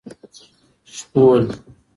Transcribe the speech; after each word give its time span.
شپول 0.95 1.45